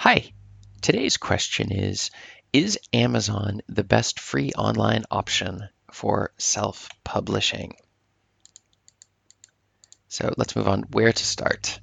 Hi, 0.00 0.32
today's 0.80 1.16
question 1.16 1.72
is 1.72 2.12
Is 2.52 2.78
Amazon 2.92 3.62
the 3.68 3.82
best 3.82 4.20
free 4.20 4.52
online 4.52 5.02
option 5.10 5.68
for 5.90 6.30
self 6.38 6.88
publishing? 7.02 7.74
So 10.06 10.32
let's 10.36 10.54
move 10.54 10.68
on 10.68 10.82
where 10.92 11.12
to 11.12 11.24
start. 11.24 11.80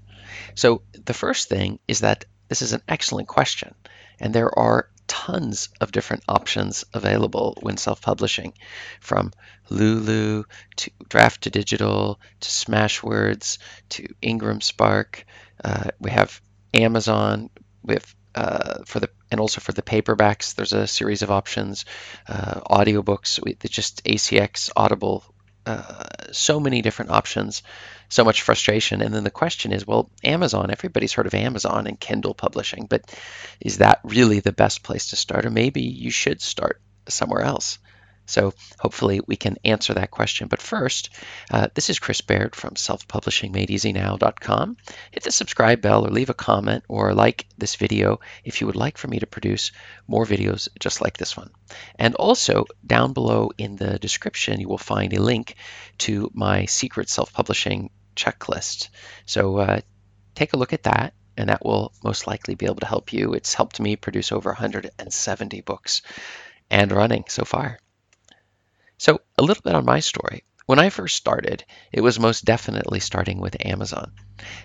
So, 0.55 0.83
the 0.93 1.13
first 1.13 1.49
thing 1.49 1.79
is 1.89 1.99
that 1.99 2.23
this 2.47 2.62
is 2.62 2.71
an 2.71 2.83
excellent 2.87 3.28
question, 3.28 3.75
and 4.17 4.33
there 4.33 4.57
are 4.57 4.89
tons 5.07 5.67
of 5.81 5.91
different 5.91 6.23
options 6.29 6.85
available 6.93 7.57
when 7.63 7.75
self 7.75 8.01
publishing 8.01 8.53
from 9.01 9.33
Lulu 9.69 10.45
to 10.77 10.91
Draft 11.09 11.41
to 11.41 11.49
Digital 11.49 12.21
to 12.39 12.49
Smashwords 12.49 13.57
to 13.89 14.07
Ingram 14.21 14.61
Spark. 14.61 15.25
Uh, 15.61 15.89
we 15.99 16.11
have 16.11 16.39
Amazon 16.73 17.49
with 17.86 18.16
uh, 18.35 18.84
for 18.85 18.99
the 18.99 19.09
and 19.31 19.39
also 19.39 19.62
for 19.62 19.71
the 19.71 19.81
paperbacks, 19.81 20.55
there's 20.55 20.73
a 20.73 20.88
series 20.88 21.21
of 21.21 21.31
options. 21.31 21.85
Uh, 22.27 22.59
audiobooks, 22.70 23.41
we, 23.43 23.55
just 23.70 24.03
ACX, 24.03 24.70
Audible, 24.76 25.23
uh, 25.66 26.03
so 26.31 26.59
many 26.59 26.81
different 26.81 27.12
options, 27.12 27.63
so 28.09 28.23
much 28.23 28.43
frustration. 28.43 29.02
And 29.02 29.13
then 29.13 29.23
the 29.23 29.31
question 29.31 29.71
is, 29.71 29.88
well, 29.88 30.12
Amazon, 30.23 30.70
everybody's 30.70 31.13
heard 31.13 31.26
of 31.26 31.34
Amazon 31.34 31.88
and 31.88 31.99
Kindle 31.99 32.34
publishing, 32.34 32.88
but 32.90 33.02
is 33.59 33.79
that 33.79 34.02
really 34.04 34.41
the 34.41 34.52
best 34.52 34.84
place 34.84 35.09
to 35.09 35.15
start? 35.15 35.45
Or 35.45 35.49
maybe 35.49 35.81
you 35.81 36.12
should 36.12 36.41
start 36.41 36.81
somewhere 37.07 37.41
else. 37.41 37.79
So 38.25 38.53
hopefully 38.79 39.21
we 39.25 39.35
can 39.35 39.57
answer 39.63 39.93
that 39.93 40.11
question. 40.11 40.47
But 40.47 40.61
first, 40.61 41.09
uh, 41.52 41.67
this 41.73 41.89
is 41.89 41.99
Chris 41.99 42.21
Baird 42.21 42.55
from 42.55 42.75
selfpublishingmadeeasynow.com. 42.75 44.77
Hit 45.11 45.23
the 45.23 45.31
subscribe 45.31 45.81
bell 45.81 46.05
or 46.05 46.09
leave 46.09 46.29
a 46.29 46.34
comment 46.34 46.84
or 46.88 47.13
like 47.13 47.45
this 47.57 47.75
video 47.75 48.20
if 48.43 48.61
you 48.61 48.67
would 48.67 48.75
like 48.75 48.98
for 48.98 49.07
me 49.07 49.20
to 49.20 49.27
produce 49.27 49.71
more 50.07 50.26
videos 50.26 50.68
just 50.79 51.01
like 51.01 51.18
this 51.18 51.37
one. 51.37 51.51
And 51.98 52.15
also 52.15 52.65
down 52.85 53.13
below 53.13 53.51
in 53.57 53.76
the 53.76 53.99
description, 53.99 54.59
you 54.59 54.68
will 54.68 54.77
find 54.77 55.13
a 55.13 55.21
link 55.21 55.55
to 55.99 56.31
my 56.34 56.65
secret 56.65 57.09
self-publishing 57.09 57.90
checklist. 58.15 58.90
So 59.26 59.57
uh, 59.57 59.81
take 60.34 60.53
a 60.53 60.57
look 60.57 60.73
at 60.73 60.84
that 60.84 61.13
and 61.37 61.49
that 61.49 61.65
will 61.65 61.91
most 62.03 62.27
likely 62.27 62.55
be 62.55 62.65
able 62.65 62.77
to 62.77 62.85
help 62.85 63.13
you. 63.13 63.34
It's 63.34 63.53
helped 63.53 63.79
me 63.79 63.96
produce 63.96 64.31
over 64.31 64.50
170 64.50 65.62
books 65.62 66.02
and 66.72 66.92
running 66.92 67.26
so 67.28 67.44
far. 67.44 67.80
So, 68.98 69.22
a 69.38 69.44
little 69.44 69.62
bit 69.62 69.76
on 69.76 69.86
my 69.86 70.00
story. 70.00 70.44
When 70.66 70.80
I 70.80 70.90
first 70.90 71.16
started, 71.16 71.64
it 71.92 72.02
was 72.02 72.20
most 72.20 72.44
definitely 72.44 73.00
starting 73.00 73.40
with 73.40 73.66
Amazon. 73.66 74.14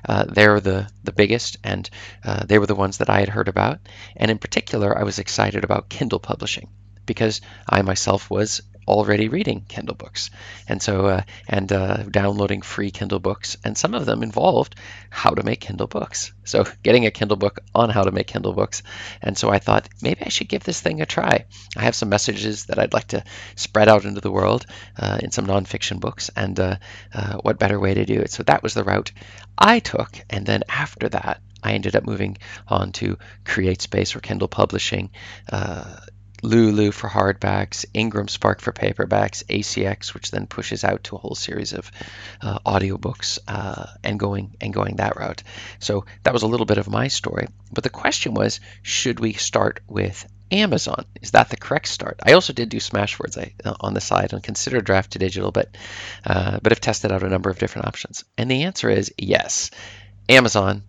Uh, 0.08 0.24
they're 0.24 0.60
the, 0.60 0.88
the 1.04 1.12
biggest, 1.12 1.58
and 1.62 1.88
uh, 2.24 2.44
they 2.46 2.58
were 2.58 2.66
the 2.66 2.74
ones 2.74 2.98
that 2.98 3.10
I 3.10 3.20
had 3.20 3.28
heard 3.28 3.48
about. 3.48 3.80
And 4.16 4.30
in 4.30 4.38
particular, 4.38 4.96
I 4.98 5.02
was 5.02 5.18
excited 5.18 5.62
about 5.62 5.90
Kindle 5.90 6.20
publishing 6.20 6.70
because 7.04 7.40
I 7.68 7.82
myself 7.82 8.30
was 8.30 8.62
already 8.86 9.28
reading 9.28 9.64
Kindle 9.68 9.94
books, 9.94 10.30
and 10.68 10.82
so 10.82 11.06
uh, 11.06 11.22
and 11.48 11.70
uh, 11.72 11.98
downloading 12.04 12.62
free 12.62 12.90
Kindle 12.90 13.20
books, 13.20 13.56
and 13.64 13.76
some 13.76 13.94
of 13.94 14.06
them 14.06 14.22
involved 14.22 14.74
how 15.10 15.30
to 15.30 15.42
make 15.42 15.60
Kindle 15.60 15.86
books. 15.86 16.32
So 16.44 16.64
getting 16.82 17.06
a 17.06 17.10
Kindle 17.10 17.36
book 17.36 17.60
on 17.74 17.90
how 17.90 18.02
to 18.02 18.12
make 18.12 18.26
Kindle 18.26 18.52
books, 18.52 18.82
and 19.22 19.36
so 19.36 19.50
I 19.50 19.58
thought 19.58 19.88
maybe 20.02 20.22
I 20.24 20.28
should 20.28 20.48
give 20.48 20.64
this 20.64 20.80
thing 20.80 21.00
a 21.00 21.06
try. 21.06 21.44
I 21.76 21.82
have 21.82 21.94
some 21.94 22.08
messages 22.08 22.66
that 22.66 22.78
I'd 22.78 22.92
like 22.92 23.08
to 23.08 23.24
spread 23.56 23.88
out 23.88 24.04
into 24.04 24.20
the 24.20 24.32
world 24.32 24.66
uh, 24.98 25.18
in 25.22 25.30
some 25.30 25.46
nonfiction 25.46 26.00
books, 26.00 26.30
and 26.34 26.58
uh, 26.58 26.76
uh, 27.14 27.36
what 27.38 27.58
better 27.58 27.78
way 27.78 27.94
to 27.94 28.04
do 28.04 28.20
it? 28.20 28.30
So 28.30 28.42
that 28.44 28.62
was 28.62 28.74
the 28.74 28.84
route 28.84 29.12
I 29.56 29.78
took, 29.78 30.10
and 30.28 30.46
then 30.46 30.64
after 30.68 31.08
that. 31.10 31.40
I 31.62 31.72
ended 31.72 31.94
up 31.94 32.06
moving 32.06 32.38
on 32.68 32.92
to 32.92 33.18
CreateSpace 33.44 34.16
or 34.16 34.20
Kindle 34.20 34.48
Publishing, 34.48 35.10
uh, 35.52 35.96
Lulu 36.42 36.90
for 36.92 37.08
hardbacks, 37.08 37.84
Ingram 37.94 38.28
Spark 38.28 38.60
for 38.60 38.72
paperbacks, 38.72 39.44
ACX, 39.44 40.14
which 40.14 40.30
then 40.30 40.46
pushes 40.46 40.84
out 40.84 41.04
to 41.04 41.16
a 41.16 41.18
whole 41.18 41.34
series 41.34 41.72
of 41.72 41.90
uh, 42.40 42.58
audiobooks 42.60 43.38
uh, 43.46 43.86
and 44.02 44.18
going 44.18 44.56
and 44.60 44.72
going 44.72 44.96
that 44.96 45.16
route. 45.16 45.42
So 45.78 46.04
that 46.22 46.32
was 46.32 46.42
a 46.42 46.46
little 46.46 46.66
bit 46.66 46.78
of 46.78 46.88
my 46.88 47.08
story. 47.08 47.48
But 47.72 47.84
the 47.84 47.90
question 47.90 48.34
was, 48.34 48.60
should 48.82 49.20
we 49.20 49.34
start 49.34 49.80
with 49.88 50.26
Amazon? 50.50 51.04
Is 51.20 51.32
that 51.32 51.50
the 51.50 51.56
correct 51.56 51.88
start? 51.88 52.20
I 52.24 52.32
also 52.32 52.52
did 52.52 52.68
do 52.68 52.78
Smashwords 52.78 53.38
I, 53.38 53.54
uh, 53.64 53.74
on 53.80 53.94
the 53.94 54.00
side 54.00 54.32
and 54.32 54.42
considered 54.42 54.84
Draft 54.84 55.12
to 55.12 55.18
Digital, 55.18 55.52
but 55.52 55.76
uh, 56.24 56.58
but 56.62 56.72
have 56.72 56.80
tested 56.80 57.12
out 57.12 57.22
a 57.22 57.28
number 57.28 57.50
of 57.50 57.58
different 57.58 57.88
options. 57.88 58.24
And 58.36 58.50
the 58.50 58.64
answer 58.64 58.90
is 58.90 59.12
yes. 59.16 59.70
Amazon 60.28 60.82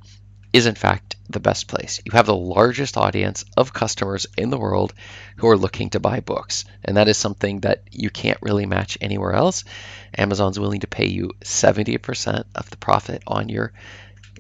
is 0.54 0.66
in 0.66 0.76
fact 0.76 1.11
the 1.32 1.40
best 1.40 1.68
place. 1.68 2.02
You 2.06 2.12
have 2.14 2.26
the 2.26 2.36
largest 2.36 2.98
audience 2.98 3.46
of 3.58 3.74
customers 3.74 4.28
in 4.38 4.50
the 4.50 4.58
world 4.58 4.94
who 5.38 5.48
are 5.48 5.58
looking 5.58 5.90
to 5.92 6.00
buy 6.00 6.20
books, 6.20 6.66
and 6.84 6.98
that 6.98 7.08
is 7.08 7.18
something 7.18 7.62
that 7.62 7.84
you 7.92 8.10
can't 8.10 8.42
really 8.42 8.66
match 8.66 8.98
anywhere 9.02 9.34
else. 9.34 9.64
Amazon's 10.18 10.60
willing 10.60 10.82
to 10.82 10.88
pay 10.88 11.08
you 11.08 11.32
70% 11.42 12.44
of 12.56 12.70
the 12.70 12.78
profit 12.78 13.24
on 13.28 13.50
your 13.50 13.74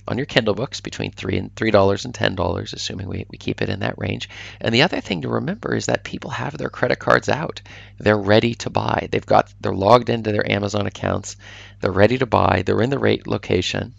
on 0.07 0.17
your 0.17 0.25
Kindle 0.25 0.55
books 0.55 0.81
between 0.81 1.11
three 1.11 1.37
and 1.37 1.55
three 1.55 1.69
dollars 1.69 2.05
and 2.05 2.13
ten 2.13 2.35
dollars, 2.35 2.73
assuming 2.73 3.07
we, 3.07 3.25
we 3.29 3.37
keep 3.37 3.61
it 3.61 3.69
in 3.69 3.81
that 3.81 3.97
range. 3.97 4.29
And 4.59 4.73
the 4.73 4.81
other 4.81 4.99
thing 4.99 5.21
to 5.21 5.29
remember 5.29 5.75
is 5.75 5.85
that 5.85 6.03
people 6.03 6.31
have 6.31 6.57
their 6.57 6.69
credit 6.69 6.97
cards 6.97 7.29
out. 7.29 7.61
They're 7.99 8.17
ready 8.17 8.55
to 8.55 8.69
buy. 8.69 9.09
They've 9.11 9.25
got 9.25 9.53
they're 9.61 9.73
logged 9.73 10.09
into 10.09 10.31
their 10.31 10.49
Amazon 10.49 10.87
accounts. 10.87 11.35
They're 11.81 11.91
ready 11.91 12.17
to 12.17 12.25
buy. 12.25 12.63
They're 12.65 12.81
in 12.81 12.89
the 12.89 12.99
right 12.99 13.25
location 13.27 13.93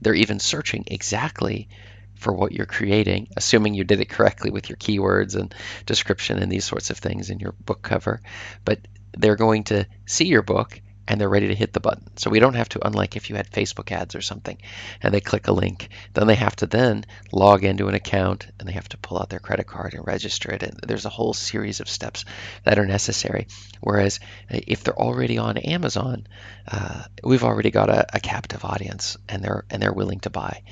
they're 0.00 0.14
even 0.14 0.38
searching 0.38 0.84
exactly 0.86 1.68
for 2.16 2.32
what 2.32 2.52
you're 2.52 2.66
creating, 2.66 3.28
assuming 3.36 3.74
you 3.74 3.84
did 3.84 4.00
it 4.00 4.08
correctly 4.08 4.50
with 4.50 4.68
your 4.68 4.76
keywords 4.76 5.36
and 5.36 5.54
description 5.84 6.38
and 6.38 6.50
these 6.50 6.64
sorts 6.64 6.90
of 6.90 6.98
things 6.98 7.30
in 7.30 7.38
your 7.38 7.52
book 7.52 7.82
cover. 7.82 8.20
But 8.64 8.80
they're 9.16 9.36
going 9.36 9.64
to 9.64 9.86
see 10.06 10.26
your 10.26 10.42
book 10.42 10.80
and 11.08 11.20
they're 11.20 11.28
ready 11.28 11.48
to 11.48 11.54
hit 11.54 11.72
the 11.72 11.80
button. 11.80 12.16
So 12.16 12.30
we 12.30 12.40
don't 12.40 12.54
have 12.54 12.68
to, 12.70 12.86
unlike 12.86 13.16
if 13.16 13.30
you 13.30 13.36
had 13.36 13.50
Facebook 13.50 13.92
ads 13.92 14.14
or 14.14 14.20
something, 14.20 14.58
and 15.00 15.14
they 15.14 15.20
click 15.20 15.46
a 15.46 15.52
link, 15.52 15.88
then 16.14 16.26
they 16.26 16.34
have 16.34 16.56
to 16.56 16.66
then 16.66 17.04
log 17.32 17.64
into 17.64 17.88
an 17.88 17.94
account 17.94 18.48
and 18.58 18.68
they 18.68 18.72
have 18.72 18.88
to 18.88 18.98
pull 18.98 19.18
out 19.18 19.28
their 19.28 19.38
credit 19.38 19.66
card 19.66 19.94
and 19.94 20.06
register 20.06 20.50
it. 20.50 20.62
And 20.62 20.80
there's 20.86 21.04
a 21.04 21.10
whole 21.10 21.32
series 21.32 21.80
of 21.80 21.88
steps 21.88 22.24
that 22.64 22.78
are 22.78 22.86
necessary. 22.86 23.46
Whereas 23.80 24.18
uh, 24.50 24.58
if 24.66 24.82
they're 24.82 24.98
already 24.98 25.38
on 25.38 25.58
Amazon, 25.58 26.26
uh, 26.66 27.04
we've 27.22 27.44
already 27.44 27.70
got 27.70 27.88
a, 27.88 28.16
a 28.16 28.20
captive 28.20 28.64
audience 28.64 29.16
and 29.28 29.42
they're 29.42 29.64
and 29.70 29.80
they're 29.80 29.92
willing 29.92 30.20
to 30.20 30.30
buy. 30.30 30.62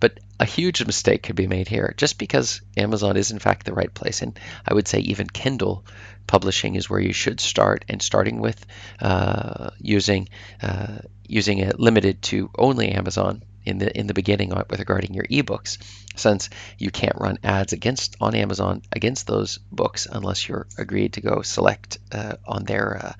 But 0.00 0.18
a 0.40 0.44
huge 0.44 0.84
mistake 0.84 1.22
could 1.22 1.36
be 1.36 1.46
made 1.46 1.68
here 1.68 1.94
just 1.96 2.18
because 2.18 2.60
Amazon 2.76 3.16
is 3.16 3.30
in 3.30 3.38
fact 3.38 3.66
the 3.66 3.74
right 3.74 3.92
place. 3.92 4.22
And 4.22 4.38
I 4.66 4.74
would 4.74 4.88
say 4.88 5.00
even 5.00 5.28
Kindle 5.28 5.84
publishing 6.26 6.74
is 6.74 6.90
where 6.90 7.00
you 7.00 7.12
should 7.12 7.40
start 7.40 7.84
and 7.88 8.02
starting 8.02 8.40
with 8.40 8.64
uh, 9.00 9.70
using 9.78 10.28
uh, 10.62 10.98
using 11.26 11.58
it 11.58 11.78
limited 11.78 12.22
to 12.22 12.50
only 12.58 12.90
Amazon 12.90 13.42
in 13.64 13.78
the 13.78 13.98
in 13.98 14.06
the 14.06 14.14
beginning 14.14 14.50
with 14.70 14.78
regarding 14.78 15.14
your 15.14 15.24
ebooks 15.24 15.78
since 16.16 16.48
you 16.78 16.90
can't 16.90 17.16
run 17.18 17.38
ads 17.42 17.72
against 17.72 18.16
on 18.20 18.34
Amazon 18.34 18.82
against 18.92 19.26
those 19.26 19.58
books 19.72 20.06
unless 20.10 20.48
you're 20.48 20.66
agreed 20.78 21.14
to 21.14 21.20
go 21.20 21.42
select 21.42 21.98
uh, 22.12 22.36
on 22.46 22.64
their 22.64 22.96
uh, 22.96 23.12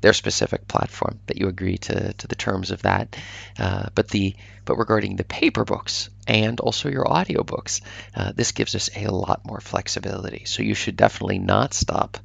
their 0.00 0.12
specific 0.12 0.66
platform 0.66 1.20
that 1.26 1.38
you 1.38 1.48
agree 1.48 1.78
to, 1.78 2.12
to 2.14 2.26
the 2.26 2.34
terms 2.34 2.70
of 2.70 2.82
that 2.82 3.16
uh, 3.58 3.88
but 3.94 4.08
the 4.08 4.34
but 4.64 4.76
regarding 4.76 5.16
the 5.16 5.24
paper 5.24 5.64
books 5.64 6.10
and 6.26 6.60
also 6.60 6.88
your 6.88 7.04
audiobooks 7.04 7.80
uh, 8.14 8.32
this 8.32 8.52
gives 8.52 8.74
us 8.74 8.90
a 8.96 9.08
lot 9.08 9.46
more 9.46 9.60
flexibility 9.60 10.44
so 10.44 10.62
you 10.62 10.74
should 10.74 10.96
definitely 10.96 11.38
not 11.38 11.74
stop 11.74 12.18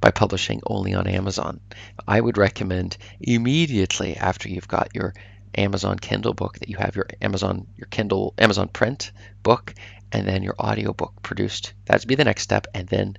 by 0.00 0.10
publishing 0.10 0.60
only 0.66 0.94
on 0.94 1.06
Amazon. 1.06 1.60
I 2.06 2.20
would 2.20 2.38
recommend 2.38 2.96
immediately 3.20 4.16
after 4.16 4.48
you've 4.48 4.68
got 4.68 4.94
your 4.94 5.14
Amazon 5.54 5.98
Kindle 5.98 6.34
book 6.34 6.58
that 6.58 6.68
you 6.68 6.76
have 6.76 6.96
your 6.96 7.06
Amazon 7.20 7.66
your 7.76 7.88
Kindle 7.88 8.34
Amazon 8.38 8.68
print 8.68 9.12
book 9.42 9.74
and 10.12 10.26
then 10.26 10.42
your 10.42 10.54
audiobook 10.58 11.22
produced. 11.22 11.74
That'd 11.86 12.08
be 12.08 12.14
the 12.14 12.24
next 12.24 12.42
step 12.42 12.66
and 12.74 12.88
then 12.88 13.16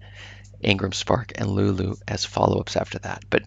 Ingram 0.62 0.92
Spark 0.92 1.32
and 1.36 1.50
Lulu 1.50 1.96
as 2.08 2.26
follow-ups 2.26 2.76
after 2.76 3.00
that. 3.00 3.24
But 3.30 3.44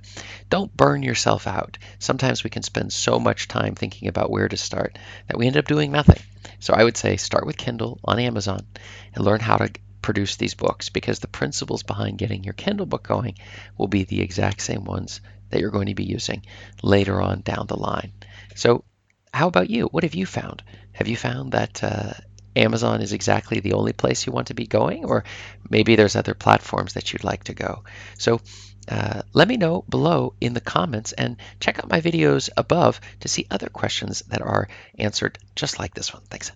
don't 0.48 0.74
burn 0.74 1.02
yourself 1.02 1.46
out. 1.46 1.78
Sometimes 1.98 2.42
we 2.42 2.50
can 2.50 2.62
spend 2.62 2.92
so 2.92 3.18
much 3.18 3.48
time 3.48 3.74
thinking 3.74 4.08
about 4.08 4.30
where 4.30 4.48
to 4.48 4.56
start 4.56 4.98
that 5.28 5.36
we 5.36 5.46
end 5.46 5.56
up 5.56 5.66
doing 5.66 5.92
nothing. 5.92 6.22
So 6.60 6.72
I 6.74 6.84
would 6.84 6.96
say 6.96 7.16
start 7.16 7.46
with 7.46 7.56
Kindle 7.56 8.00
on 8.04 8.18
Amazon 8.18 8.66
and 9.14 9.24
learn 9.24 9.40
how 9.40 9.58
to 9.58 9.70
produce 10.02 10.36
these 10.36 10.54
books 10.54 10.90
because 10.90 11.20
the 11.20 11.28
principles 11.28 11.82
behind 11.82 12.18
getting 12.18 12.44
your 12.44 12.54
Kindle 12.54 12.86
book 12.86 13.02
going 13.02 13.36
will 13.78 13.88
be 13.88 14.04
the 14.04 14.20
exact 14.20 14.60
same 14.60 14.84
ones 14.84 15.20
that 15.50 15.60
you're 15.60 15.70
going 15.70 15.86
to 15.86 15.94
be 15.94 16.04
using 16.04 16.42
later 16.82 17.20
on 17.20 17.40
down 17.42 17.66
the 17.66 17.76
line. 17.76 18.12
So, 18.54 18.84
how 19.32 19.48
about 19.48 19.70
you? 19.70 19.86
What 19.86 20.02
have 20.02 20.14
you 20.14 20.26
found? 20.26 20.62
Have 20.92 21.08
you 21.08 21.16
found 21.16 21.52
that 21.52 21.82
uh, 21.82 22.12
Amazon 22.54 23.00
is 23.00 23.12
exactly 23.12 23.60
the 23.60 23.72
only 23.72 23.92
place 23.92 24.26
you 24.26 24.32
want 24.32 24.48
to 24.48 24.54
be 24.54 24.66
going, 24.66 25.04
or 25.04 25.24
maybe 25.70 25.96
there's 25.96 26.16
other 26.16 26.34
platforms 26.34 26.94
that 26.94 27.12
you'd 27.12 27.24
like 27.24 27.44
to 27.44 27.54
go? 27.54 27.84
So, 28.18 28.40
uh, 28.88 29.22
let 29.32 29.48
me 29.48 29.56
know 29.56 29.84
below 29.88 30.34
in 30.40 30.54
the 30.54 30.60
comments 30.60 31.12
and 31.12 31.36
check 31.60 31.78
out 31.78 31.88
my 31.88 32.00
videos 32.00 32.50
above 32.56 33.00
to 33.20 33.28
see 33.28 33.46
other 33.50 33.68
questions 33.68 34.20
that 34.28 34.42
are 34.42 34.68
answered 34.98 35.38
just 35.54 35.78
like 35.78 35.94
this 35.94 36.12
one. 36.12 36.22
Thanks. 36.28 36.52